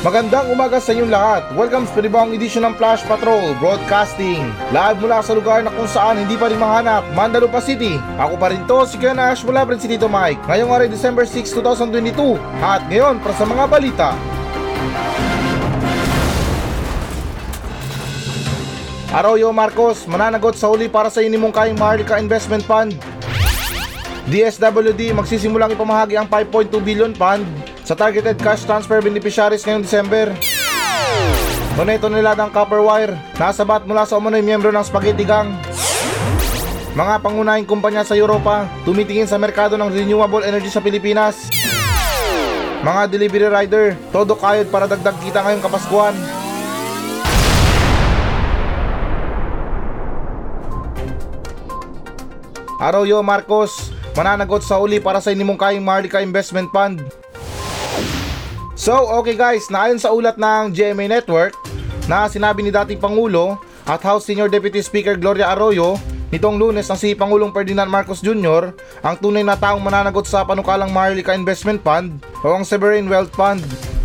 [0.00, 1.52] Magandang umaga sa inyong lahat.
[1.52, 4.48] Welcome sa panibawang edisyon ng Flash Patrol Broadcasting.
[4.72, 8.00] Live mula sa lugar na kung saan hindi pa rin mahanap, Mandalupa City.
[8.16, 10.40] Ako pa rin to, si Kuya Nash mula pa rin si Tito Mike.
[10.48, 12.16] Ngayong araw December 6, 2022.
[12.64, 14.08] At ngayon, para sa mga balita.
[19.12, 22.96] Arroyo Marcos, mananagot sa uli para sa inimungkayang Maharlika Investment Fund.
[24.30, 27.42] DSWD magsisimulang ipamahagi ang 5.2 billion fund
[27.82, 30.30] sa targeted cash transfer beneficiaries ngayong December.
[31.74, 35.50] Tunay toneladang copper wire, nasabat mula sa umunoy miyembro ng Spaghetti Gang.
[36.94, 41.50] Mga pangunahing kumpanya sa Europa, tumitingin sa merkado ng renewable energy sa Pilipinas.
[42.86, 46.14] Mga delivery rider, todo kayod para dagdag kita ngayong Kapaskuhan.
[52.80, 57.02] Arroyo Marcos, mananagot sa uli para sa inimungkayang Maharlika Investment Fund.
[58.80, 61.52] So, okay guys, naayon sa ulat ng GMA Network
[62.08, 66.96] na sinabi ni dating Pangulo at House Senior Deputy Speaker Gloria Arroyo nitong lunes na
[66.96, 68.72] si Pangulong Ferdinand Marcos Jr.
[69.02, 73.60] ang tunay na taong mananagot sa panukalang Maharlika Investment Fund o ang Sovereign Wealth Fund.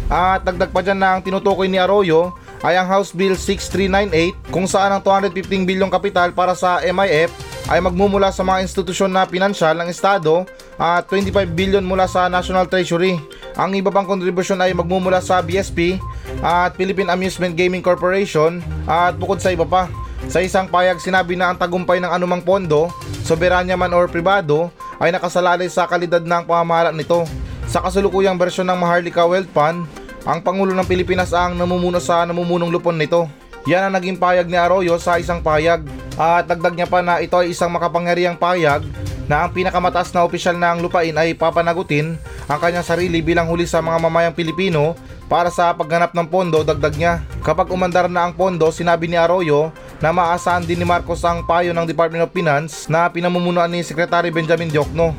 [0.10, 2.34] At dagdag pa dyan na ang tinutukoy ni Arroyo
[2.66, 7.30] ay ang House Bill 6398 kung saan ang 215 bilyong kapital para sa MIF
[7.66, 10.46] ay magmumula sa mga institusyon na pinansyal ng Estado
[10.78, 13.18] at 25 billion mula sa National Treasury.
[13.58, 15.98] Ang iba pang kontribusyon ay magmumula sa BSP
[16.46, 19.90] at Philippine Amusement Gaming Corporation at bukod sa iba pa.
[20.30, 22.90] Sa isang payag sinabi na ang tagumpay ng anumang pondo,
[23.26, 27.26] soberanya man or pribado, ay nakasalalay sa kalidad ng pamamahala nito.
[27.66, 29.86] Sa kasulukuyang bersyon ng Maharlika Wealth Fund,
[30.26, 33.30] ang Pangulo ng Pilipinas ang namumuno sa namumunong lupon nito.
[33.70, 35.86] Yan ang naging payag ni Arroyo sa isang payag.
[36.16, 38.88] At dagdag niya pa na ito ay isang makapangyariang payag
[39.28, 43.82] na ang pinakamataas na opisyal ng lupain ay papanagutin ang kanyang sarili bilang huli sa
[43.82, 47.14] mga mamayang Pilipino para sa pagganap ng pondo dagdag niya.
[47.42, 51.74] Kapag umandar na ang pondo, sinabi ni Arroyo na maasahan din ni Marcos ang payo
[51.74, 55.12] ng Department of Finance na pinamumunuan ni Secretary Benjamin Diokno.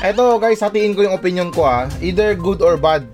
[0.00, 3.04] Eto guys, hatiin ko yung opinion ko ah, either good or bad.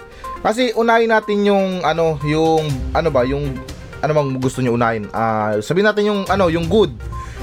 [0.47, 3.59] Kasi unahin natin yung ano, yung ano ba, yung
[4.03, 5.09] ano bang gusto niyo unahin?
[5.13, 6.93] Ah, sabihin natin yung ano, yung good.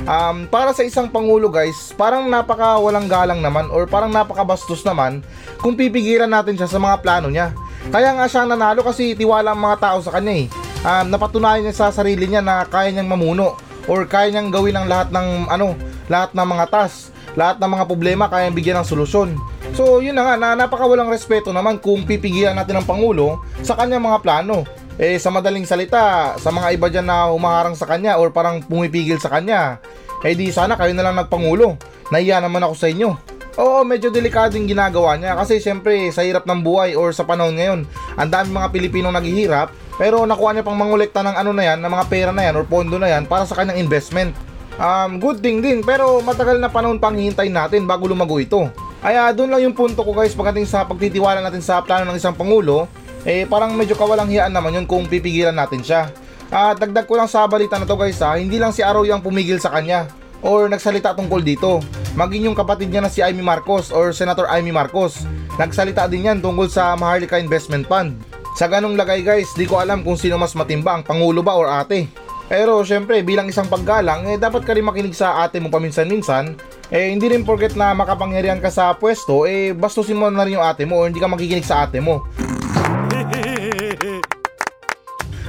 [0.03, 5.21] Um, para sa isang pangulo guys, parang napaka walang galang naman or parang napakabastos naman
[5.61, 7.53] kung pipigilan natin siya sa mga plano niya.
[7.93, 10.45] Kaya nga siya nanalo kasi tiwala ang mga tao sa kanya eh.
[10.83, 13.55] Um, napatunayan niya sa sarili niya na kaya niyang mamuno
[13.87, 15.77] or kaya niyang gawin ang lahat ng ano,
[16.11, 19.29] lahat ng mga task, lahat ng mga problema kaya niyang bigyan ng solusyon.
[19.73, 24.03] So yun na nga, na napakawalang respeto naman kung pipigilan natin ang Pangulo sa kanyang
[24.03, 24.67] mga plano.
[25.01, 29.17] Eh sa madaling salita, sa mga iba dyan na humaharang sa kanya or parang pumipigil
[29.17, 29.81] sa kanya,
[30.21, 31.81] eh di sana kayo na lang nagpangulo.
[32.13, 33.09] Nahiya naman ako sa inyo.
[33.53, 37.53] Oo, medyo delikado yung ginagawa niya kasi syempre sa hirap ng buhay or sa panahon
[37.53, 37.79] ngayon,
[38.17, 41.91] ang dami mga Pilipino naghihirap pero nakuha niya pang mangolekta ng ano na yan, ng
[41.93, 44.33] mga pera na yan or pondo na yan para sa kanyang investment.
[44.81, 48.73] Um, good thing din pero matagal na panahon pang hihintayin natin bago lumago ito.
[49.05, 52.33] Kaya doon lang yung punto ko guys pagdating sa pagtitiwala natin sa plano ng isang
[52.33, 52.89] pangulo,
[53.23, 56.11] eh parang medyo kawalang hiyaan naman yun kung pipigilan natin siya.
[56.53, 59.25] At dagdag ko lang sa balita na to guys ha, hindi lang si Arroyo ang
[59.25, 60.05] pumigil sa kanya
[60.43, 61.81] or nagsalita tungkol dito.
[62.13, 65.25] Maging yung kapatid niya na si Amy Marcos or Senator Amy Marcos.
[65.57, 68.19] Nagsalita din yan tungkol sa Maharlika Investment Fund.
[68.53, 71.65] Sa ganong lagay guys, di ko alam kung sino mas matimba, ang pangulo ba or
[71.65, 72.05] ate.
[72.45, 76.53] Pero syempre bilang isang paggalang, eh dapat ka rin makinig sa ate mo paminsan-minsan
[76.93, 80.65] eh hindi rin porket na makapangyarihan ka sa pwesto, eh bastusin mo na rin yung
[80.65, 82.21] ate mo o hindi ka makikinig sa ate mo.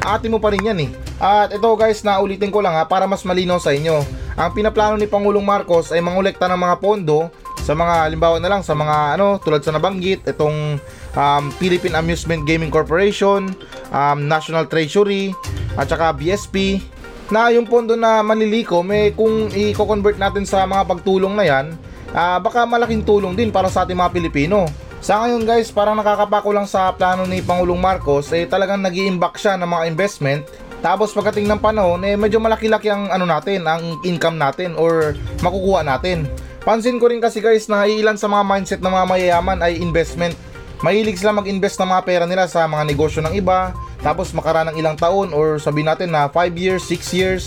[0.05, 0.91] Ate mo pa rin yan eh.
[1.17, 4.05] At ito guys, naulitin ko lang ha para mas malinaw sa inyo.
[4.37, 7.33] Ang pinaplano ni Pangulong Marcos ay mangolekta ng mga pondo
[7.65, 10.77] sa mga halimbawa na lang sa mga ano tulad sa nabanggit itong
[11.17, 13.49] um, Philippine Amusement Gaming Corporation,
[13.89, 15.33] um, National Treasury
[15.81, 16.85] at saka BSP
[17.33, 21.73] na yung pondo na manliliko may kung i-convert natin sa mga pagtulong na yan
[22.13, 24.69] uh, baka malaking tulong din para sa ating mga Pilipino
[25.05, 29.37] sa ngayon guys, parang nakakapako lang sa plano ni Pangulong Marcos eh talagang nag iimbak
[29.37, 30.49] siya ng mga investment
[30.81, 35.13] tapos pagdating ng panahon eh medyo malaki-laki ang ano natin, ang income natin or
[35.45, 36.25] makukuha natin.
[36.65, 40.33] Pansin ko rin kasi guys na ilan sa mga mindset ng mga mayayaman ay investment.
[40.81, 44.81] Mahilig sila mag-invest ng mga pera nila sa mga negosyo ng iba, tapos makaraan ng
[44.81, 47.43] ilang taon or sabihin natin na 5 years, 6 years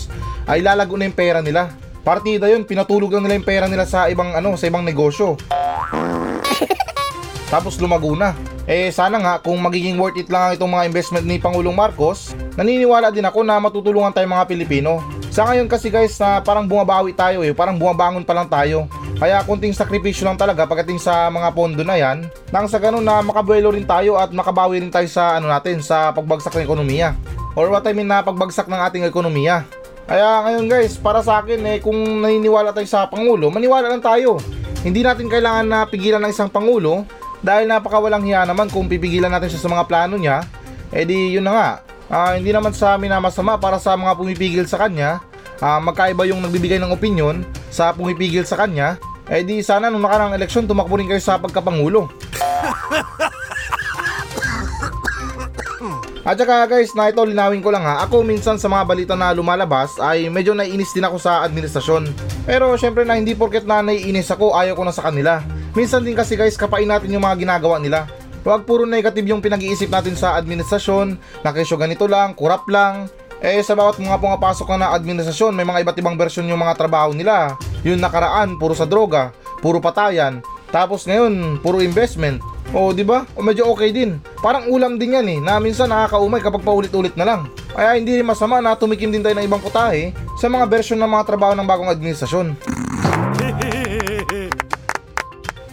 [0.46, 1.74] ay lalago na yung pera nila.
[2.06, 5.34] Partida yun, pinatulog lang nila yung pera nila sa ibang ano, sa ibang negosyo
[7.48, 8.36] tapos lumago na.
[8.68, 12.36] Eh sana nga kung magiging worth it lang ang itong mga investment ni Pangulong Marcos,
[12.54, 15.00] naniniwala din ako na matutulungan tayo mga Pilipino.
[15.32, 18.84] Sa ngayon kasi guys na parang bumabawi tayo eh, parang bumabangon pa lang tayo.
[19.16, 23.24] Kaya kunting sakripisyo lang talaga pagdating sa mga pondo na yan, nang sa ganun na
[23.24, 27.16] makabuelo rin tayo at makabawi rin tayo sa ano natin sa pagbagsak ng ekonomiya.
[27.58, 29.66] Or what I mean na pagbagsak ng ating ekonomiya.
[30.08, 34.40] Kaya ngayon guys, para sa akin eh kung naniniwala tayo sa Pangulo, maniwala lang tayo.
[34.80, 37.02] Hindi natin kailangan na pigilan ng isang Pangulo
[37.40, 40.42] dahil napakawalang hiya naman kung pipigilan natin siya sa mga plano niya.
[40.90, 41.70] Eh di yun na nga,
[42.08, 45.20] Ah, hindi naman sa amin na masama para sa mga pumipigil sa kanya.
[45.60, 48.96] Ah, magkaiba yung nagbibigay ng opinion sa pumipigil sa kanya.
[49.28, 52.08] Eh di sana nung nakarang eleksyon tumakbo rin kayo sa pagkapangulo.
[56.28, 59.32] At saka guys, na ito linawin ko lang ha, ako minsan sa mga balita na
[59.32, 62.08] lumalabas ay medyo naiinis din ako sa administrasyon.
[62.44, 65.40] Pero syempre na hindi porket na naiinis ako, ayaw ko na sa kanila.
[65.78, 68.10] Minsan din kasi guys, kapain natin yung mga ginagawa nila.
[68.42, 71.14] Huwag puro negative yung pinag-iisip natin sa administrasyon,
[71.46, 73.06] na kesyo ganito lang, kurap lang.
[73.38, 76.74] Eh sa bawat mga pumapasok na na administrasyon, may mga iba't ibang version yung mga
[76.74, 77.54] trabaho nila.
[77.86, 79.30] Yung nakaraan, puro sa droga,
[79.62, 80.42] puro patayan.
[80.74, 82.42] Tapos ngayon, puro investment.
[82.74, 83.22] O, di ba?
[83.38, 84.18] O medyo okay din.
[84.42, 87.40] Parang ulam din yan eh, na minsan nakakaumay kapag paulit-ulit na lang.
[87.70, 91.06] Kaya hindi rin masama na tumikim din tayo ng ibang putahe sa mga version ng
[91.06, 92.58] mga trabaho ng bagong administrasyon.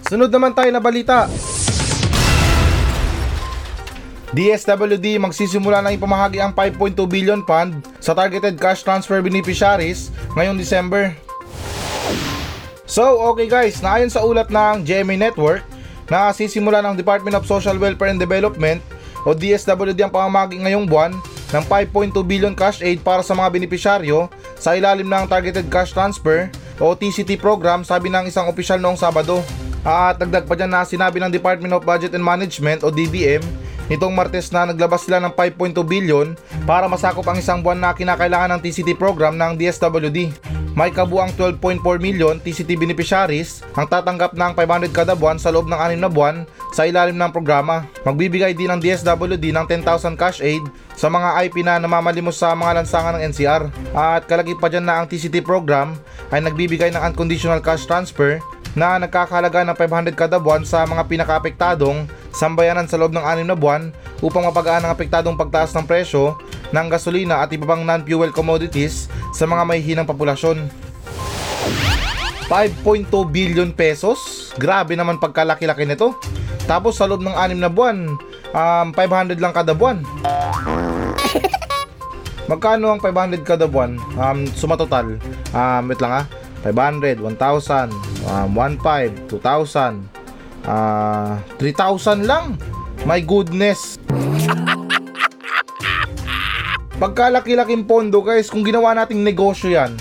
[0.05, 1.25] Sunod naman tayo na balita.
[4.37, 11.09] DSWD magsisimula na ipamahagi ang 5.2 billion fund sa targeted cash transfer beneficiaries ngayong December.
[12.85, 15.65] So, okay guys, naayon sa ulat ng GMA Network
[16.05, 18.77] na sisimula ng Department of Social Welfare and Development
[19.25, 21.17] o DSWD ang pamamagi ngayong buwan
[21.49, 26.53] ng 5.2 billion cash aid para sa mga benepisyaryo sa ilalim ng Targeted Cash Transfer
[26.77, 29.64] o TCT program sabi ng isang opisyal noong Sabado.
[29.85, 33.45] At dagdag pa dyan na sinabi ng Department of Budget and Management o DBM
[33.85, 36.33] nitong Martes na naglabas sila ng 5.2 billion
[36.65, 40.33] para masakop ang isang buwan na kinakailangan ng TCT program ng DSWD.
[40.75, 45.79] May kabuang 12.4 million TCT beneficiaries ang tatanggap ng 500 kada buwan sa loob ng
[45.79, 46.43] 6 na buwan
[46.75, 47.87] sa ilalim ng programa.
[48.03, 52.83] Magbibigay din ng DSWD ng 10,000 cash aid sa mga IP na namamalimos sa mga
[52.83, 53.71] lansangan ng NCR.
[53.95, 55.95] At kalagip pa dyan na ang TCT program
[56.33, 58.43] ay nagbibigay ng unconditional cash transfer
[58.75, 59.75] na nagkakahalaga ng
[60.11, 62.05] 500 kada buwan sa mga pinakaapektadong
[62.35, 66.35] sambayanan sa loob ng 6 na buwan upang mapagaan ang apektadong pagtaas ng presyo
[66.75, 70.67] ng gasolina at iba pang non-fuel commodities sa mga may hinang populasyon.
[72.51, 74.51] 5.2 billion pesos?
[74.59, 76.13] Grabe naman pagkalaki-laki nito.
[76.69, 78.19] Tapos sa loob ng 6 na buwan,
[78.53, 80.03] um, 500 lang kada buwan.
[82.51, 83.97] Magkano ang 500 kada buwan?
[84.19, 85.17] Um, suma total.
[85.55, 86.25] Um, wait lang ah.
[86.65, 90.01] 500, 1,000, um, 1,500, 2,000,
[90.65, 92.57] ah 3,000 lang.
[93.05, 94.01] My goodness.
[96.95, 99.93] Pagkalaki-laking pondo guys, kung ginawa nating negosyo yan,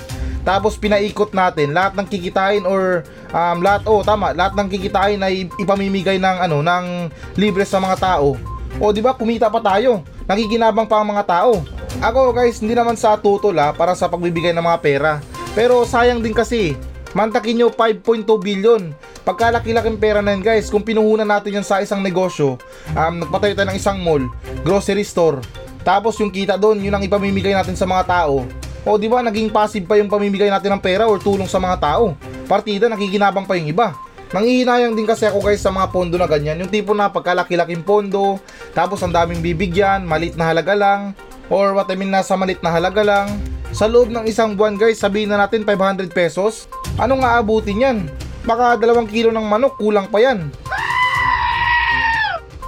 [0.46, 3.02] tapos pinaikot natin lahat ng kikitain or
[3.34, 7.96] um, lahat oh tama, lahat ng kikitain ay ipamimigay ng ano ng libre sa mga
[7.98, 8.38] tao.
[8.78, 10.04] O di ba kumita pa tayo.
[10.24, 11.62] Nakikinabang pa ang mga tao.
[12.02, 15.12] Ako guys, hindi naman sa tutol ha, para sa pagbibigay ng mga pera.
[15.54, 16.74] Pero sayang din kasi,
[17.14, 18.92] mantakin nyo 5.2 billion.
[19.24, 22.60] Pagkalaki-laking pera na yan guys, kung pinuhunan natin yan sa isang negosyo,
[22.92, 24.20] um, nagpatayo tayo ng isang mall,
[24.60, 25.40] grocery store,
[25.84, 28.48] tapos yung kita doon, yun ang ipamimigay natin sa mga tao.
[28.84, 31.76] O di ba naging passive pa yung pamimigay natin ng pera or tulong sa mga
[31.80, 32.16] tao.
[32.48, 33.92] Partida nakikinabang pa yung iba.
[34.32, 36.58] Nangihinayang din kasi ako guys sa mga pondo na ganyan.
[36.58, 38.40] Yung tipo na pagkalaki-laking pondo,
[38.72, 41.14] tapos ang daming bibigyan, malit na halaga lang,
[41.52, 43.28] or what I mean nasa malit na halaga lang.
[43.70, 46.66] Sa loob ng isang buwan guys, sabihin na natin 500 pesos.
[46.94, 47.98] Anong aabutin yan?
[48.46, 50.52] Baka dalawang kilo ng manok, kulang pa yan.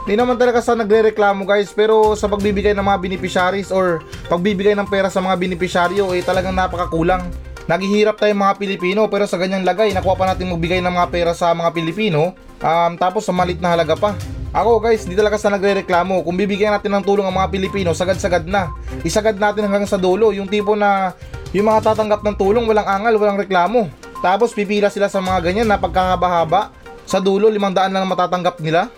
[0.06, 4.86] Di naman talaga sa nagre-reklamo guys pero sa pagbibigay ng mga beneficiaries or pagbibigay ng
[4.86, 7.26] pera sa mga beneficiaryo eh talagang napakakulang.
[7.66, 11.32] Naghihirap tayo mga Pilipino pero sa ganyang lagay nakuha pa natin magbigay ng mga pera
[11.34, 14.14] sa mga Pilipino um, tapos sa malit na halaga pa.
[14.54, 16.22] Ako guys, hindi talaga sa nagre-reklamo.
[16.22, 18.72] Kung bibigyan natin ng tulong ang mga Pilipino, sagad-sagad na.
[19.02, 20.30] Isagad natin hanggang sa dulo.
[20.30, 21.12] Yung tipo na
[21.50, 23.90] yung mga tatanggap ng tulong, walang angal, walang reklamo.
[24.24, 26.70] Tapos pipila sila sa mga ganyan na pagkahaba-haba.
[27.06, 28.86] Sa dulo, limang daan lang ang matatanggap nila.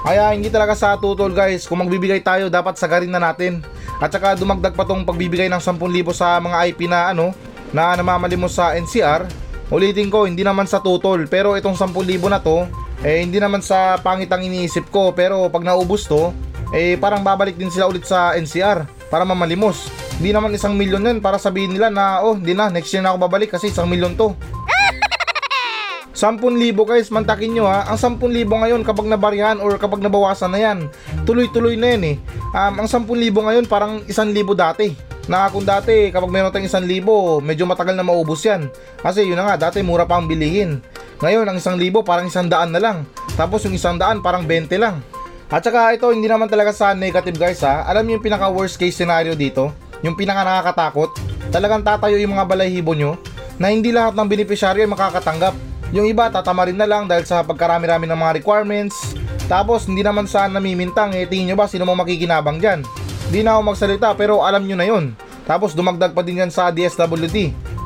[0.00, 3.60] Kaya hindi talaga sa tutol guys, kung magbibigay tayo dapat sagarin na natin.
[4.00, 5.76] At saka dumagdag pa tong pagbibigay ng 10,000
[6.16, 7.36] sa mga IP na ano,
[7.70, 9.28] na namamalimos sa NCR.
[9.70, 11.92] Ulitin ko, hindi naman sa tutol, pero itong 10,000
[12.26, 12.64] na to,
[13.04, 16.32] eh hindi naman sa pangit ang iniisip ko, pero pag naubos to,
[16.72, 19.90] eh parang babalik din sila ulit sa NCR para mamalimos.
[20.16, 23.12] Hindi naman isang milyon yan para sabihin nila na oh hindi na next year na
[23.12, 24.32] ako babalik kasi isang milyon to.
[26.20, 27.88] 10,000 guys, mantakin nyo ha.
[27.88, 30.78] Ang 10,000 ngayon kapag nabarihan or kapag nabawasan na yan,
[31.24, 32.16] tuloy-tuloy na yan eh.
[32.52, 34.92] Um, ang 10,000 ngayon parang 1,000 dati.
[35.30, 38.66] Na kung dati kapag meron tayong isang libo, medyo matagal na maubos yan.
[38.98, 40.82] Kasi yun na nga, dati mura pa ang bilihin.
[41.20, 43.06] Ngayon, ang isang libo parang isang daan na lang.
[43.38, 45.04] Tapos yung isang daan parang 20 lang.
[45.50, 47.82] At saka ito, hindi naman talaga sa negative guys ha.
[47.90, 49.74] Alam niyo yung pinaka worst case scenario dito?
[50.06, 51.10] Yung pinaka nakakatakot?
[51.50, 53.18] Talagang tatayo yung mga balahibo nyo
[53.58, 55.58] na hindi lahat ng beneficiary ay makakatanggap.
[55.90, 59.18] Yung iba tatama rin na lang dahil sa pagkarami-rami ng mga requirements.
[59.50, 62.86] Tapos hindi naman saan namimintang eh tingin nyo ba sino mo makikinabang dyan?
[63.34, 65.18] Di na ako magsalita pero alam nyo na yun.
[65.50, 67.38] Tapos dumagdag pa din yan sa DSWD.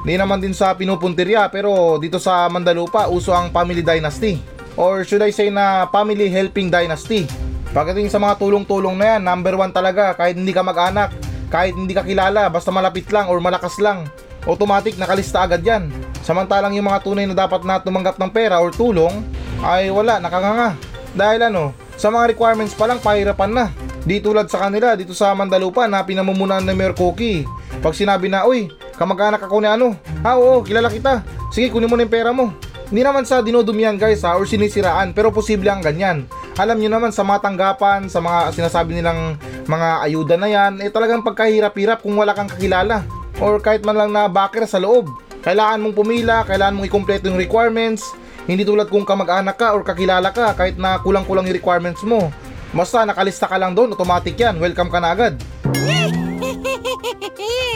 [0.04, 4.37] Di naman din sa pinupuntirya pero dito sa Mandalupa uso ang family dynasty.
[4.76, 7.25] Or should I say na family helping dynasty.
[7.74, 11.10] Pagdating sa mga tulong-tulong na yan, number one talaga kahit hindi ka mag-anak,
[11.50, 14.06] kahit hindi ka kilala, basta malapit lang or malakas lang.
[14.46, 15.90] Automatic nakalista agad yan.
[16.22, 19.26] Samantalang yung mga tunay na dapat na tumanggap ng pera or tulong
[19.66, 20.78] ay wala, nakanganga.
[21.18, 23.66] Dahil ano, sa mga requirements pa lang pahirapan na.
[24.06, 27.42] Di tulad sa kanila dito sa Mandalupa na pinamumunan ng Mayor Cookie.
[27.82, 31.26] Pag sinabi na, uy, kamag-anak ako ni ano, ha oo, kilala kita.
[31.50, 32.54] Sige, kunin mo na yung pera mo.
[32.92, 36.28] Hindi naman sa dinodumihan guys ha, or sinisiraan, pero posible ang ganyan.
[36.60, 40.92] Alam nyo naman sa mga tanggapan, sa mga sinasabi nilang mga ayuda na yan, eh
[40.92, 43.08] talagang pagkahirap-hirap kung wala kang kakilala.
[43.40, 45.08] Or kahit man lang na backer sa loob.
[45.42, 48.04] Kailangan mong pumila, kailangan mong ikumpleto yung requirements.
[48.44, 52.28] Hindi tulad kung kamag-anak ka or kakilala ka kahit na kulang-kulang yung requirements mo.
[52.76, 54.60] Basta nakalista ka lang doon, automatic yan.
[54.60, 55.40] Welcome ka na agad.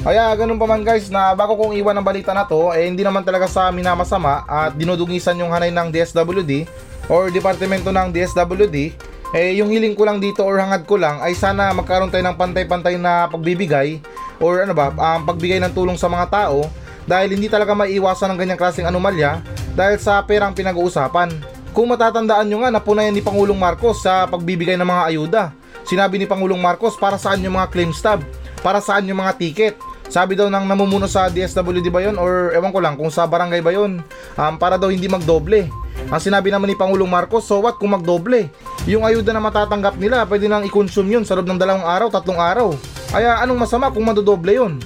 [0.00, 3.04] Kaya ganun pa man guys na bago kong iwan ang balita na to eh hindi
[3.04, 6.64] naman talaga sa minamasama at dinudugisan yung hanay ng DSWD
[7.12, 8.96] or departamento ng DSWD
[9.36, 12.32] eh yung hiling ko lang dito or hangad ko lang ay sana magkaroon tayo ng
[12.32, 14.00] pantay-pantay na pagbibigay
[14.40, 16.64] or ano ba um, pagbigay ng tulong sa mga tao
[17.04, 21.30] dahil hindi talaga maiiwasan ng ganyang klaseng anomalya dahil sa perang pinag-uusapan.
[21.70, 25.42] Kung matatandaan nyo nga napunayan ni Pangulong Marcos sa pagbibigay ng mga ayuda.
[25.86, 28.22] Sinabi ni Pangulong Marcos para saan yung mga claim stub,
[28.62, 29.74] para saan yung mga ticket,
[30.10, 33.62] sabi daw ng namumuno sa DSWD ba yun or ewan ko lang kung sa barangay
[33.62, 34.02] ba yun
[34.34, 35.70] um, para daw hindi magdoble.
[36.10, 38.50] Ang sinabi naman ni Pangulong Marcos, so what kung magdoble?
[38.90, 42.42] Yung ayuda na matatanggap nila, pwede nang i-consume yun sa loob ng dalawang araw, tatlong
[42.42, 42.74] araw.
[43.14, 44.82] Kaya anong masama kung madodoble yun?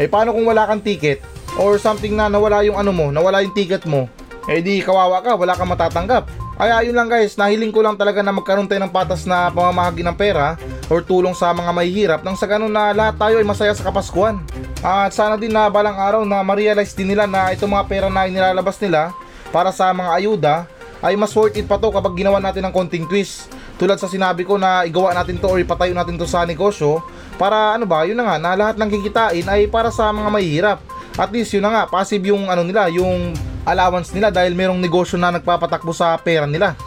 [0.00, 1.20] Eh paano kung wala kang ticket?
[1.60, 4.08] Or something na nawala yung ano mo, nawala yung ticket mo?
[4.48, 6.24] Eh di kawawa ka, wala kang matatanggap.
[6.56, 10.00] Kaya yun lang guys, nahiling ko lang talaga na magkaroon tayo ng patas na pamamahagi
[10.00, 10.56] ng pera
[10.90, 14.42] or tulong sa mga mahihirap nang sa ganun na lahat tayo ay masaya sa Kapaskuhan.
[14.82, 18.26] At sana din na balang araw na ma-realize din nila na itong mga pera na
[18.26, 19.14] inilalabas nila
[19.54, 20.54] para sa mga ayuda
[21.02, 23.50] ay mas worth it pa to kapag ginawa natin ng konting twist.
[23.76, 27.02] Tulad sa sinabi ko na igawa natin to or ipatayo natin to sa negosyo
[27.34, 30.78] para ano ba, yun na nga, na lahat ng kikitain ay para sa mga mahihirap.
[31.18, 33.34] At least yun na nga, passive yung ano nila, yung
[33.66, 36.78] allowance nila dahil merong negosyo na nagpapatakbo sa pera nila.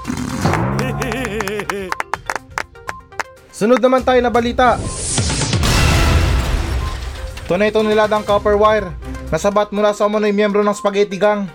[3.55, 4.75] Sunod naman tayo na balita.
[7.47, 8.91] Tunay niladang copper wire.
[9.31, 11.47] Nasabat mula sa umunoy miyembro ng Spaghetti Gang.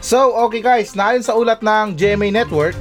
[0.00, 2.72] So, okay guys, naayon sa ulat ng GMA Network,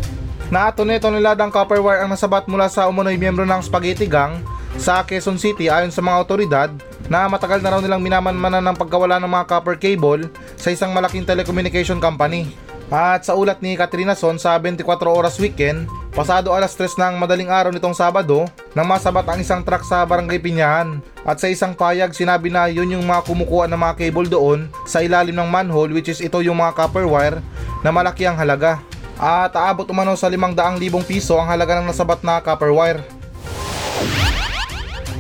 [0.48, 4.40] na tunay niladang copper wire ang nasabat mula sa umunoy miyembro ng Spaghetti Gang
[4.80, 6.72] sa Quezon City ayon sa mga otoridad
[7.12, 11.28] na matagal na raw nilang minamanmanan ng pagkawala ng mga copper cable sa isang malaking
[11.28, 12.56] telecommunication company.
[12.88, 17.50] At sa ulat ni Katrina Son sa 24 oras weekend, pasado alas 3 ng madaling
[17.50, 18.46] araw nitong Sabado,
[18.78, 21.02] nang masabat ang isang truck sa Barangay Pinyahan.
[21.26, 25.02] At sa isang payag, sinabi na yun yung mga kumukuha ng mga cable doon sa
[25.02, 27.42] ilalim ng manhole which is ito yung mga copper wire
[27.82, 28.78] na malaki ang halaga.
[29.18, 30.78] At aabot umano sa 500,000
[31.10, 33.02] piso ang halaga ng nasabat na copper wire.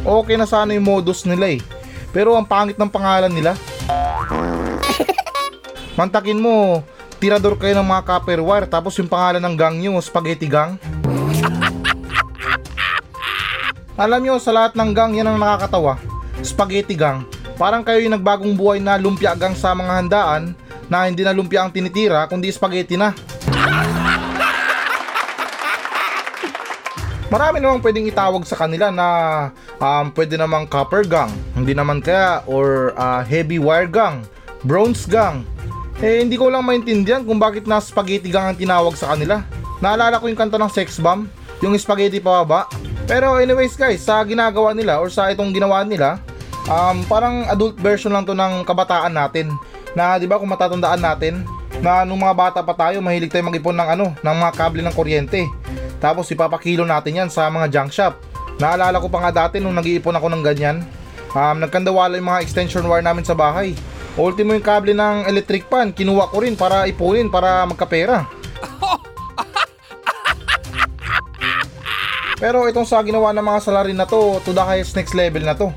[0.05, 1.59] Okay na sana yung modus nila eh.
[2.13, 3.57] Pero ang pangit ng pangalan nila.
[5.97, 6.85] Mantakin mo,
[7.23, 10.75] tirador kayo ng mga copper wire tapos yung pangalan ng gang nyo, Spaghetti Gang.
[14.03, 15.95] Alam nyo, sa lahat ng gang yan ang nakakatawa.
[16.43, 17.23] Spaghetti Gang.
[17.55, 20.51] Parang kayo yung nagbagong buhay na lumpia gang sa mga handaan
[20.91, 23.15] na hindi na lumpia ang tinitira kundi spaghetti na.
[27.31, 29.07] Marami namang pwedeng itawag sa kanila na
[29.79, 34.27] um, pwede namang copper gang, hindi naman kaya, or uh, heavy wire gang,
[34.67, 35.47] bronze gang.
[36.03, 39.39] Eh hindi ko lang maintindihan kung bakit na spaghetti gang ang tinawag sa kanila.
[39.79, 41.31] Naalala ko yung kanta ng sex bomb,
[41.63, 42.67] yung spaghetti pababa.
[43.07, 46.19] Pero anyways guys, sa ginagawa nila or sa itong ginawa nila,
[46.67, 49.47] um, parang adult version lang to ng kabataan natin.
[49.95, 51.47] Na di ba kung matatandaan natin,
[51.79, 54.95] na nung mga bata pa tayo, mahilig tayo mag-ipon ng ano, ng mga kable ng
[54.95, 55.47] kuryente.
[56.03, 58.19] Tapos ipapakilo natin yan sa mga junk shop.
[58.59, 60.83] Naalala ko pa nga dati nung nag-iipon ako ng ganyan.
[61.31, 63.71] Um, nagkandawala yung mga extension wire namin sa bahay.
[64.13, 68.29] Ultimo yung kable ng electric pan, kinuha ko rin para ipunin para magkapera.
[72.43, 75.57] Pero itong sa ginawa ng mga salarin na to, to the highest next level na
[75.57, 75.73] to.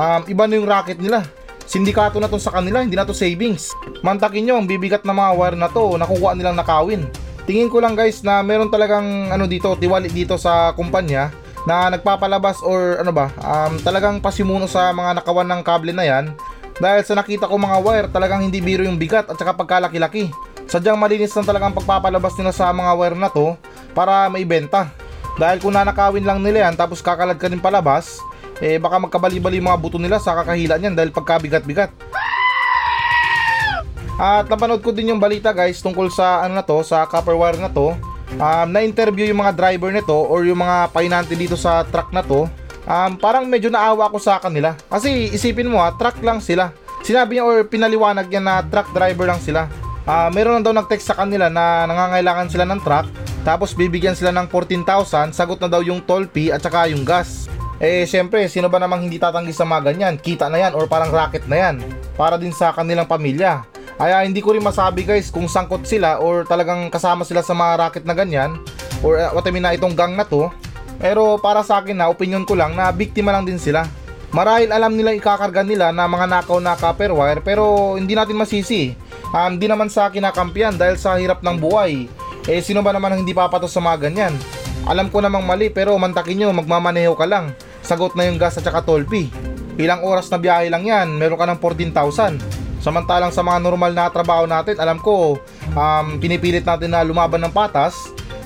[0.00, 1.28] Um, iba na yung racket nila.
[1.68, 3.68] Sindikato na to sa kanila, hindi na to savings.
[4.00, 7.04] Mantakin nyo, ang bibigat na mga wire na to, nakukuha nilang nakawin.
[7.44, 11.28] Tingin ko lang guys na meron talagang ano dito, tiwali dito sa kumpanya
[11.68, 16.32] na nagpapalabas or ano ba, um, talagang pasimuno sa mga nakawan ng kable na yan
[16.82, 20.30] dahil sa nakita ko mga wire talagang hindi biro yung bigat at saka pagkalaki-laki.
[20.66, 23.54] Sadyang malinis lang talagang pagpapalabas nila sa mga wire na to
[23.94, 24.90] para maibenta.
[25.38, 28.18] Dahil kung nanakawin lang nila yan tapos kakalad ka din palabas,
[28.58, 31.90] eh baka magkabali-bali mga buto nila sa kakahila niyan dahil pagkabigat-bigat.
[34.14, 37.58] At napanood ko din yung balita guys tungkol sa ano na to, sa copper wire
[37.58, 37.94] na to.
[38.34, 42.46] Um, na-interview yung mga driver nito or yung mga pahinante dito sa truck na to.
[42.84, 44.76] Um, parang medyo naawa ko sa kanila.
[44.92, 46.72] Kasi isipin mo ha, truck lang sila.
[47.04, 49.68] Sinabi niya or pinaliwanag niya na truck driver lang sila.
[50.04, 53.08] Ah, meron lang daw nag-text sa kanila na nangangailangan sila ng truck.
[53.44, 57.48] Tapos bibigyan sila ng 14,000, sagot na daw yung toll fee at saka yung gas.
[57.76, 60.14] Eh syempre, sino ba namang hindi tatanggi sa mga ganyan?
[60.16, 61.84] Kita na yan or parang racket na yan.
[62.16, 63.64] Para din sa kanilang pamilya.
[64.00, 67.72] Kaya hindi ko rin masabi guys kung sangkot sila or talagang kasama sila sa mga
[67.78, 68.58] racket na ganyan
[69.06, 70.48] or uh, what I mean na itong gang na to.
[70.98, 73.86] Pero para sa akin na opinion ko lang na biktima lang din sila.
[74.34, 78.94] Marahil alam nila ikakarga nila na mga nakaw na copper wire pero hindi natin masisi.
[79.30, 82.10] Um, di naman sa kinakampiyan dahil sa hirap ng buhay.
[82.50, 84.34] Eh sino ba naman ang hindi papatos sa mga ganyan?
[84.84, 87.54] Alam ko namang mali pero mantakin nyo magmamaneho ka lang.
[87.80, 89.30] Sagot na yung gas at saka fee.
[89.74, 92.38] Ilang oras na biyahe lang yan, meron ka ng 14,000.
[92.78, 95.40] Samantalang sa mga normal na trabaho natin, alam ko,
[95.74, 97.96] um, pinipilit natin na lumaban ng patas,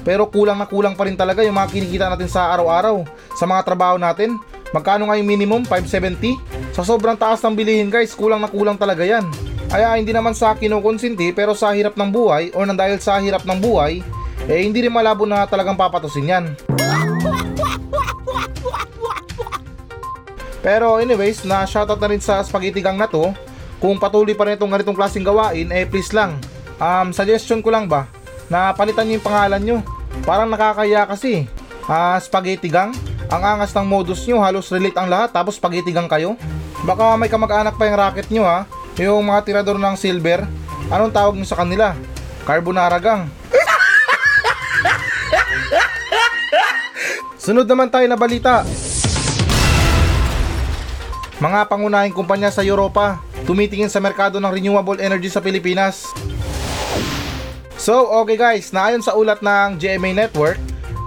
[0.06, 3.06] pero kulang na kulang pa rin talaga yung mga kinikita natin sa araw-araw.
[3.34, 4.38] Sa mga trabaho natin,
[4.70, 5.62] magkano nga yung minimum?
[5.66, 6.36] 570?
[6.74, 9.26] Sa sobrang taas ng bilihin guys, kulang na kulang talaga yan.
[9.68, 13.44] Kaya hindi naman sa kinukonsinti pero sa hirap ng buhay or nang dahil sa hirap
[13.44, 14.00] ng buhay,
[14.48, 16.44] eh hindi rin malabo na talagang papatusin yan.
[20.64, 23.30] Pero anyways, na shoutout na rin sa spaghetti gang na to.
[23.78, 26.34] Kung patuloy pa rin itong ganitong klaseng gawain, eh please lang.
[26.82, 28.10] Um, suggestion ko lang ba,
[28.48, 29.78] na palitan nyo yung pangalan nyo.
[30.24, 31.48] Parang nakakaya kasi.
[31.88, 32.92] Ah, spaghetti gang?
[33.28, 36.36] Ang angas ng modus nyo, halos relate ang lahat, tapos spaghetti gang kayo?
[36.84, 38.64] Baka may kamag-anak pa yung racket nyo ha,
[38.96, 40.44] yung mga tirador ng silver.
[40.88, 41.92] Anong tawag nyo sa kanila?
[42.48, 43.28] Carbonara gang.
[47.44, 48.64] Sunod naman tayo na balita.
[51.38, 56.04] Mga pangunahing kumpanya sa Europa tumitingin sa merkado ng renewable energy sa Pilipinas.
[57.78, 60.58] So, okay guys, naayon sa ulat ng GMA Network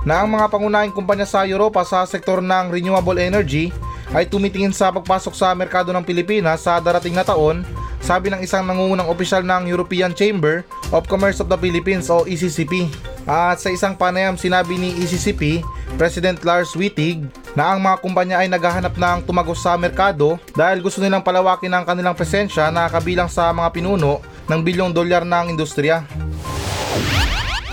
[0.07, 3.75] na ang mga pangunahing kumpanya sa Europa sa sektor ng renewable energy
[4.15, 7.67] ay tumitingin sa pagpasok sa merkado ng Pilipinas sa darating na taon,
[7.99, 10.63] sabi ng isang nangungunang opisyal ng European Chamber
[10.95, 12.87] of Commerce of the Philippines o ECCP.
[13.27, 15.67] At sa isang panayam sinabi ni ECCP,
[15.99, 21.03] President Lars Wittig, na ang mga kumpanya ay naghahanap ng tumagos sa merkado dahil gusto
[21.03, 26.07] nilang palawakin ang kanilang presensya na kabilang sa mga pinuno ng bilyong dolyar ng industriya.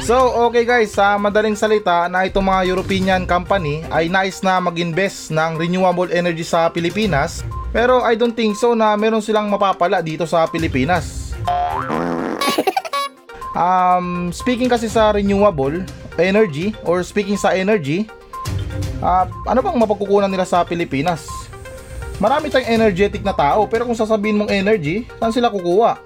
[0.09, 5.29] So, okay guys, sa madaling salita na itong mga European company ay nais na mag-invest
[5.29, 7.45] ng renewable energy sa Pilipinas
[7.77, 11.05] pero I don't think so na meron silang mapapala dito sa Pilipinas.
[13.59, 15.83] Um, speaking kasi sa renewable
[16.15, 18.07] energy or speaking sa energy,
[18.99, 21.27] Ah, ano bang mapagkukunan nila sa Pilipinas?
[22.19, 25.99] Marami tayong energetic na tao, pero kung sasabihin mong energy, saan sila kukuha?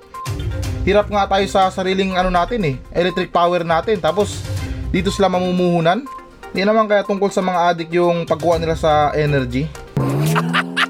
[0.82, 4.42] Hirap nga tayo sa sariling ano natin eh, electric power natin, tapos
[4.90, 6.02] dito sila mamumuhunan.
[6.50, 9.70] Hindi naman kaya tungkol sa mga addict yung pagkuha nila sa energy.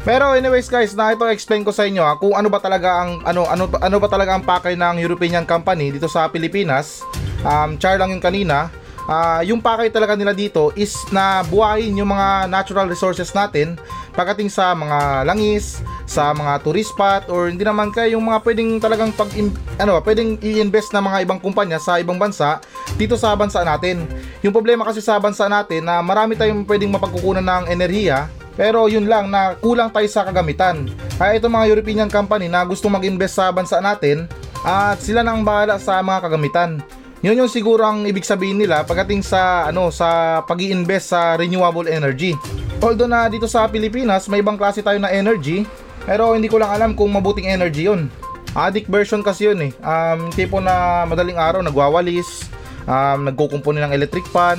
[0.00, 3.20] Pero anyways guys, na ito explain ko sa inyo ha, kung ano ba talaga ang
[3.20, 7.04] ano ano ano ba talaga ang pakay ng European company dito sa Pilipinas.
[7.44, 8.72] Um, char lang yung kanina.
[9.08, 13.80] Ah, yung pakay talaga nila dito is na buhayin yung mga natural resources natin
[14.12, 18.70] pagdating sa mga langis, sa mga tourist spot or hindi naman kaya yung mga pwedeng
[18.82, 19.30] talagang pag
[19.78, 22.58] ano pwedeng i-invest na mga ibang kumpanya sa ibang bansa
[22.98, 24.04] dito sa bansa natin.
[24.42, 28.26] Yung problema kasi sa bansa natin na marami tayong pwedeng mapagkukunan ng enerhiya
[28.58, 30.90] pero yun lang na kulang tayo sa kagamitan.
[31.16, 34.28] Kaya itong mga European company na gusto mag-invest sa bansa natin
[34.66, 36.82] at sila nang bahala sa mga kagamitan.
[37.20, 42.32] Yun yung siguro ang ibig sabihin nila pagdating sa ano sa pag-iinvest sa renewable energy.
[42.80, 45.68] Although na dito sa Pilipinas may ibang klase tayo na energy,
[46.08, 48.08] pero hindi ko lang alam kung mabuting energy yun.
[48.56, 49.72] Addict version kasi yun eh.
[49.84, 52.48] Um, tipo na madaling araw nagwawalis,
[52.88, 54.56] um, nagkukumpuni ng electric fan.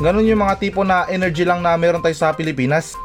[0.00, 2.96] Ganun yung mga tipo na energy lang na meron tayo sa Pilipinas.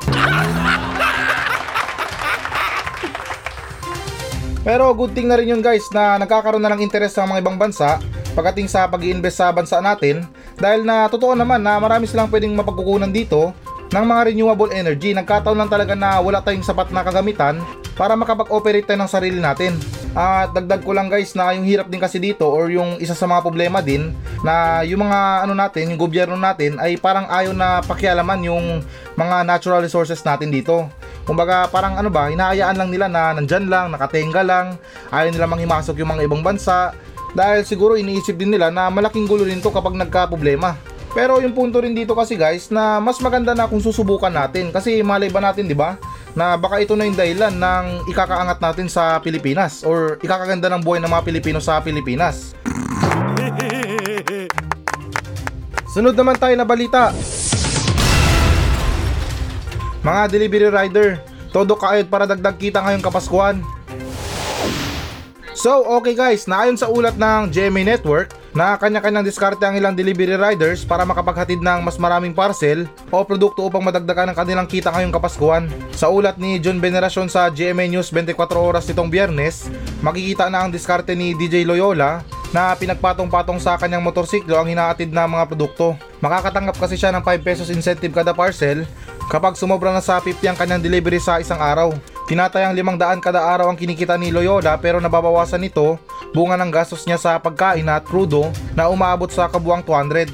[4.64, 7.60] Pero good thing na rin yun guys na nagkakaroon na ng interest sa mga ibang
[7.60, 8.00] bansa
[8.34, 10.26] pagdating sa pag invest sa bansa natin
[10.58, 13.54] Dahil na totoo naman na marami silang pwedeng mapagkukunan dito
[13.94, 15.14] ng mga renewable energy.
[15.14, 17.62] Nagkataon lang talaga na wala tayong sapat na kagamitan
[17.94, 19.78] para makapag-operate tayo ng sarili natin.
[20.18, 23.30] At dagdag ko lang guys na yung hirap din kasi dito or yung isa sa
[23.30, 27.82] mga problema din na yung mga ano natin, yung gobyerno natin ay parang ayaw na
[27.86, 28.82] pakialaman yung
[29.18, 30.90] mga natural resources natin dito.
[31.24, 34.78] Kumbaga parang ano ba, hinahayaan lang nila na nandyan lang, nakatenga lang,
[35.10, 36.94] ayaw nila manghimasok yung mga ibang bansa
[37.34, 40.78] dahil siguro iniisip din nila na malaking gulo rin to kapag nagka-problema.
[41.14, 45.06] Pero yung punto rin dito kasi guys na mas maganda na kung susubukan natin kasi
[45.06, 46.02] malay ba natin 'di ba
[46.34, 50.98] na baka ito na yung dahilan ng ikakaangat natin sa Pilipinas or ikakaganda ng buhay
[50.98, 52.58] ng mga Pilipino sa Pilipinas.
[55.94, 57.14] Sunod naman tayo na balita.
[60.02, 61.22] Mga delivery rider,
[61.54, 63.62] todo kaayod para dagdag kita ngayong Kapaskuhan.
[65.54, 70.34] So, okay guys, naayon sa ulat ng GMA Network na kanya-kanyang diskarte ang ilang delivery
[70.34, 75.14] riders para makapaghatid ng mas maraming parcel o produkto upang madagdagan ang kanilang kita ngayong
[75.14, 75.70] Kapaskuhan.
[75.94, 79.70] Sa ulat ni John Veneracion sa GMA News 24 oras nitong biyernes,
[80.02, 85.30] makikita na ang diskarte ni DJ Loyola na pinagpatong-patong sa kanyang motorsiklo ang hinaatid na
[85.30, 85.94] mga produkto.
[86.26, 88.90] Makakatanggap kasi siya ng 5 pesos incentive kada parcel
[89.30, 91.94] kapag sumobra na sa 50 ang kanyang delivery sa isang araw.
[92.24, 96.00] Tinatayang 500 kada araw ang kinikita ni Loyola pero nababawasan nito
[96.32, 100.32] bunga ng gastos niya sa pagkain at krudo na umaabot sa kabuang 200.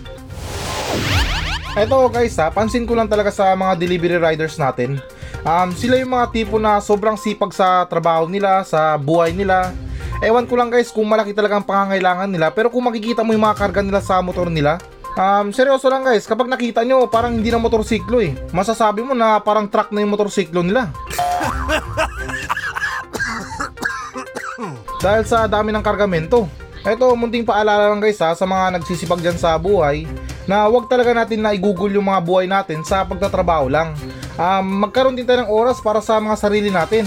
[1.73, 5.02] Ito guys ha, pansin ko lang talaga sa mga delivery riders natin.
[5.41, 9.73] Um, sila yung mga tipo na sobrang sipag sa trabaho nila, sa buhay nila.
[10.21, 13.49] Ewan ko lang guys kung malaki talaga ang pangangailangan nila pero kung makikita mo yung
[13.49, 14.78] mga karga nila sa motor nila,
[15.17, 18.38] Um, seryoso lang guys, kapag nakita nyo, parang hindi na motorsiklo eh.
[18.54, 20.89] Masasabi mo na parang truck na yung motorsiklo nila.
[25.04, 26.48] Dahil sa dami ng kargamento.
[26.84, 30.08] Ito, munting paalala lang guys ha, sa mga nagsisipag dyan sa buhay,
[30.48, 33.91] na wag talaga natin na i-google yung mga buhay natin sa pagtatrabaho lang.
[34.39, 37.04] Um, magkaroon din tayo ng oras para sa mga sarili natin.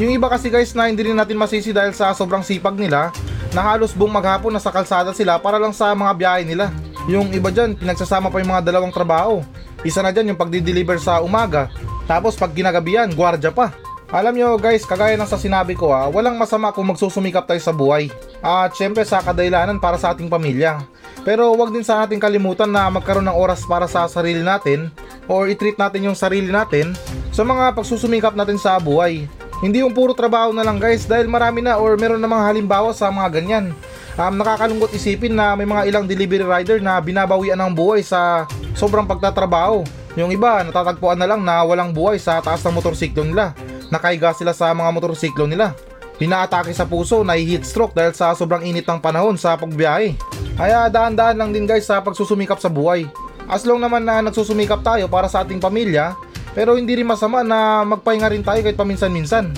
[0.00, 3.12] Yung iba kasi guys na hindi rin natin masisi dahil sa sobrang sipag nila,
[3.52, 6.72] na halos buong maghapon nasa kalsada sila para lang sa mga biyahe nila.
[7.10, 9.42] Yung iba dyan, pinagsasama pa yung mga dalawang trabaho.
[9.82, 11.66] Isa na dyan yung pagdi-deliver sa umaga,
[12.06, 13.74] tapos pag ginagabihan, gwardya pa.
[14.14, 17.74] Alam nyo guys, kagaya ng sa sinabi ko ha, walang masama kung magsusumikap tayo sa
[17.74, 18.14] buhay.
[18.42, 20.86] At syempre sa kadailanan para sa ating pamilya.
[21.26, 24.90] Pero wag din sa ating kalimutan na magkaroon ng oras para sa sarili natin
[25.26, 26.94] or i-treat natin yung sarili natin
[27.34, 29.26] sa mga pagsusumikap natin sa buhay.
[29.62, 33.10] Hindi yung puro trabaho na lang guys dahil marami na or meron namang halimbawa sa
[33.14, 33.74] mga ganyan.
[34.20, 38.44] Um, nakakalungkot isipin na may mga ilang delivery rider na binabawian ng buhay sa
[38.76, 39.80] sobrang pagtatrabaho.
[40.12, 43.56] Yung iba natatagpuan na lang na walang buhay sa taas ng motorsiklo nila
[43.90, 45.74] nakaiga sila sa mga motorsiklo nila.
[46.16, 50.14] Pinaatake sa puso na heat stroke dahil sa sobrang init ng panahon sa pagbiyahe.
[50.54, 53.10] Kaya daan-daan lang din guys sa pagsusumikap sa buhay.
[53.50, 56.14] As long naman na nagsusumikap tayo para sa ating pamilya,
[56.54, 59.50] pero hindi rin masama na magpahinga rin tayo kahit paminsan-minsan.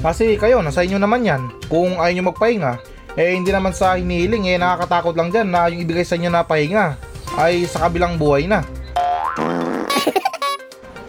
[0.00, 1.52] Kasi kayo, nasa inyo naman yan.
[1.68, 2.72] Kung ayaw nyo magpahinga,
[3.20, 6.40] eh hindi naman sa hinihiling eh nakakatakot lang dyan na yung ibigay sa inyo na
[6.40, 6.96] pahinga
[7.36, 8.64] ay sa kabilang buhay na.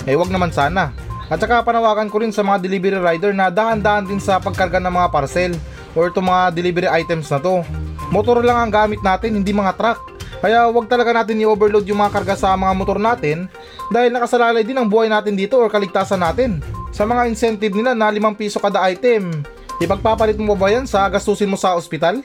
[0.10, 0.89] Eh wag naman sana.
[1.30, 4.89] At saka panawagan ko rin sa mga delivery rider na dahan-dahan din sa pagkarga ng
[4.89, 5.54] mga parcel
[5.93, 7.62] or itong mga delivery items na to.
[8.10, 10.01] Motor lang ang gamit natin, hindi mga truck.
[10.41, 13.45] Kaya wag talaga natin i-overload yung mga karga sa mga motor natin
[13.93, 16.65] dahil nakasalalay din ang buhay natin dito or kaligtasan natin.
[16.91, 19.43] Sa mga incentive nila na 5 piso kada item,
[19.80, 22.19] ipagpapalit mo ba yan sa gastusin mo sa ospital?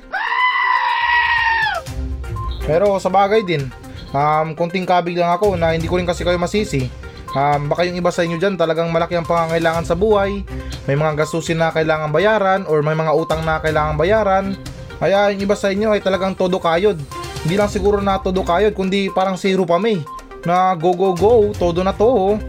[2.67, 3.71] Pero sa bagay din,
[4.11, 6.91] um, konting kabig lang ako na hindi ko rin kasi kayo masisi
[7.37, 10.41] Um, baka yung iba sa inyo dyan talagang malaki ang pangangailangan sa buhay,
[10.89, 14.57] may mga gastusin na kailangan bayaran or may mga utang na kailangan bayaran.
[14.97, 16.97] Kaya yung iba sa inyo ay talagang todo kayod.
[17.45, 20.01] Hindi lang siguro na todo kayod kundi parang si Rupa May
[20.49, 22.41] na go go go, todo na to.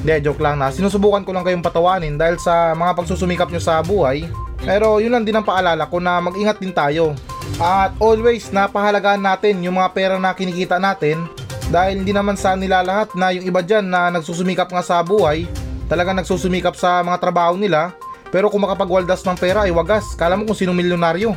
[0.00, 0.72] Hindi, joke lang na.
[0.72, 4.24] Sinusubukan ko lang kayong patawanin dahil sa mga pagsusumikap nyo sa buhay.
[4.64, 7.12] Pero yun lang din ang paalala ko na mag-ingat din tayo.
[7.60, 11.28] At always napahalagaan natin yung mga pera na kinikita natin
[11.68, 15.44] dahil hindi naman sa nila lahat na yung iba dyan na nagsusumikap nga sa buhay,
[15.86, 17.92] talagang nagsusumikap sa mga trabaho nila,
[18.32, 21.36] pero kung makapagwaldas ng pera ay wagas, kala mo kung sino milyonaryo.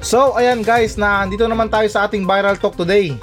[0.00, 3.14] So, ayan guys, na dito naman tayo sa ating viral talk today.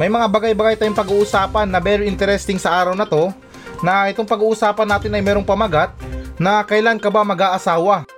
[0.00, 3.28] May mga bagay-bagay tayong pag-uusapan na very interesting sa araw na to,
[3.84, 5.92] na itong pag-uusapan natin ay merong pamagat
[6.40, 8.08] na kailan ka ba mag-aasawa?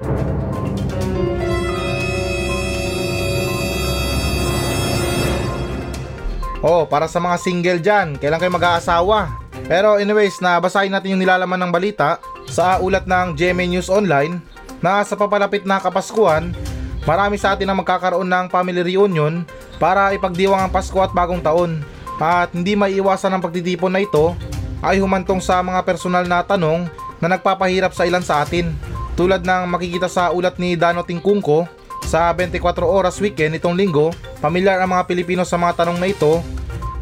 [6.62, 9.42] Oh, para sa mga single dyan, kailan kayo mag-aasawa?
[9.66, 14.38] Pero anyways, nabasahin natin yung nilalaman ng balita sa ulat ng GMA News Online
[14.78, 16.54] na sa papalapit na Kapaskuhan,
[17.02, 19.42] marami sa atin ang magkakaroon ng family reunion
[19.76, 21.85] para ipagdiwang ang Pasko at bagong taon.
[22.22, 24.37] At hindi maiiwasan ang pagtitipon na ito
[24.82, 26.87] ay humantong sa mga personal na tanong
[27.22, 28.74] na nagpapahirap sa ilan sa atin.
[29.14, 31.66] Tulad ng makikita sa ulat ni Dano Tingkungko
[32.06, 34.11] sa 24 oras weekend itong linggo,
[34.42, 36.42] pamilyar ang mga Pilipino sa mga tanong na ito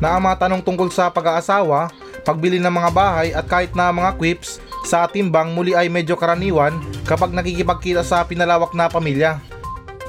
[0.00, 1.92] na ang mga tanong tungkol sa pag-aasawa,
[2.24, 6.76] pagbili ng mga bahay at kahit na mga quips sa timbang muli ay medyo karaniwan
[7.04, 9.40] kapag nakikipagkita sa pinalawak na pamilya.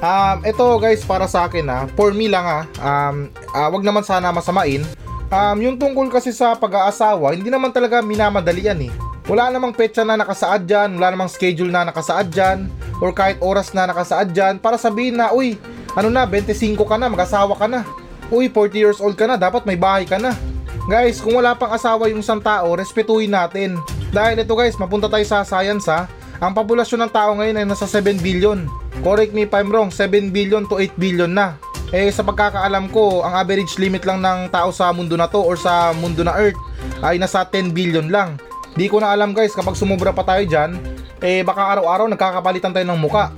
[0.02, 4.02] Um, ito guys para sa akin ah, for me lang ah, um, ah, wag naman
[4.02, 4.82] sana masamain.
[5.30, 8.92] Um, yung tungkol kasi sa pag-aasawa, hindi naman talaga minamadali yan eh.
[9.30, 12.68] Wala namang petsa na nakasaad dyan, wala namang schedule na nakasaad dyan,
[13.00, 15.56] or kahit oras na nakasaad dyan para sabihin na, uy,
[15.96, 17.88] ano na, 25 ka na, mag-asawa ka na.
[18.28, 20.36] Uy, 40 years old ka na, dapat may bahay ka na.
[20.90, 23.80] Guys, kung wala pang asawa yung isang tao, respetuhin natin.
[24.12, 26.10] Dahil ito guys, mapunta tayo sa science ha.
[26.42, 28.81] Ang populasyon ng tao ngayon ay nasa 7 billion.
[28.99, 31.56] Correct me if I'm wrong, 7 billion to 8 billion na.
[31.95, 35.56] Eh sa pagkakaalam ko, ang average limit lang ng tao sa mundo na to or
[35.56, 36.60] sa mundo na Earth
[36.99, 38.36] ay nasa 10 billion lang.
[38.75, 40.75] Di ko na alam guys, kapag sumubra pa tayo dyan,
[41.23, 43.32] eh baka araw-araw nagkakapalitan tayo ng muka.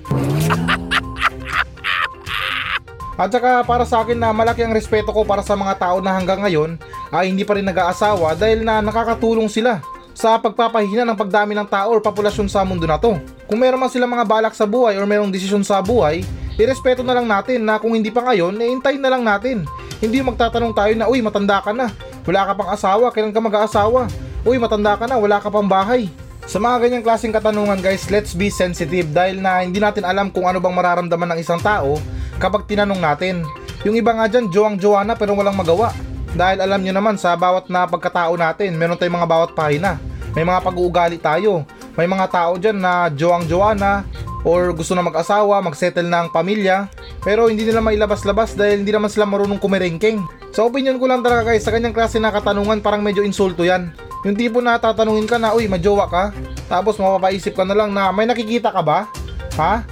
[3.13, 6.17] At saka para sa akin na malaki ang respeto ko para sa mga tao na
[6.17, 6.81] hanggang ngayon
[7.13, 11.97] ay hindi pa rin nag-aasawa dahil na nakakatulong sila sa pagpapahina ng pagdami ng tao
[11.97, 13.17] o populasyon sa mundo na to.
[13.49, 16.21] Kung meron man silang mga balak sa buhay o merong desisyon sa buhay,
[16.55, 19.65] irespeto na lang natin na kung hindi pa ngayon, eh hintayin na lang natin.
[19.97, 21.89] Hindi magtatanong tayo na, uy matanda ka na,
[22.23, 24.07] wala ka pang asawa, kailan ka mag-aasawa?
[24.45, 26.07] Uy matanda ka na, wala ka pang bahay.
[26.43, 30.43] Sa mga ganyang klaseng katanungan guys, let's be sensitive dahil na hindi natin alam kung
[30.43, 31.95] ano bang mararamdaman ng isang tao
[32.35, 33.47] kapag tinanong natin.
[33.87, 35.95] Yung iba nga dyan, joang-jowa pero walang magawa.
[36.33, 40.01] Dahil alam nyo naman sa bawat na pagkatao natin, meron tayong mga bawat pahina.
[40.33, 41.61] May mga pag-uugali tayo.
[41.93, 44.01] May mga tao dyan na joang-jowa na
[44.43, 46.91] or gusto na mag-asawa, mag-settle ng pamilya,
[47.23, 50.19] pero hindi nila mailabas-labas dahil hindi naman sila marunong kumerengkeng.
[50.51, 53.95] Sa opinion ko lang talaga guys, sa kanyang klase na katanungan parang medyo insulto yan.
[54.27, 56.23] Yung tipo na tatanungin ka na, uy, majowa ka,
[56.67, 59.07] tapos mapapaisip ka na lang na may nakikita ka ba?
[59.55, 59.83] Ha?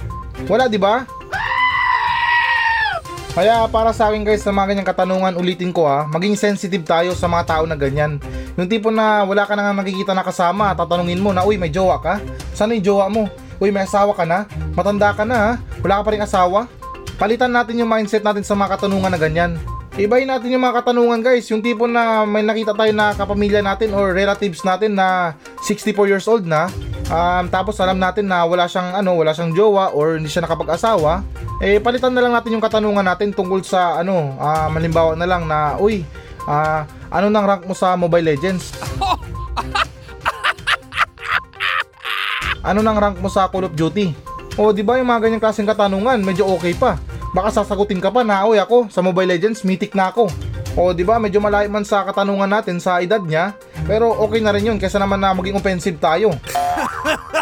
[0.48, 1.06] Wala, di ba?
[3.32, 7.16] Kaya para sa akin guys, sa mga ganyang katanungan, ulitin ko ha, maging sensitive tayo
[7.16, 8.20] sa mga tao na ganyan.
[8.60, 11.72] Yung tipo na wala ka na nga nakikita na kasama, tatanungin mo na, uy, may
[11.72, 12.20] jowa ka?
[12.52, 13.32] Saan yung jowa mo?
[13.56, 14.44] Uy, may asawa ka na?
[14.76, 15.52] Matanda ka na ha?
[15.80, 16.68] Wala ka pa rin asawa?
[17.16, 19.56] Palitan natin yung mindset natin sa mga katanungan na ganyan.
[19.96, 23.96] Ibahin natin yung mga katanungan guys, yung tipo na may nakita tayo na kapamilya natin
[23.96, 25.32] or relatives natin na
[25.64, 26.68] 64 years old na,
[27.08, 31.24] um, tapos alam natin na wala siyang ano, wala siyang jowa or hindi siya nakapag-asawa,
[31.62, 35.46] eh palitan na lang natin yung katanungan natin tungkol sa ano, uh, malimbawa na lang
[35.46, 36.02] na, uy,
[36.42, 38.74] uh, ano nang rank mo sa Mobile Legends?
[42.62, 44.10] Ano nang rank mo sa Call of Duty?
[44.58, 46.98] O di ba yung mga ganyang klaseng katanungan, medyo okay pa.
[47.30, 50.30] Baka sasagutin ka pa na, oy ako, sa Mobile Legends, mythic na ako.
[50.74, 53.54] O di ba medyo malayo man sa katanungan natin sa edad niya,
[53.86, 56.34] pero okay na rin yun kaysa naman na maging offensive tayo.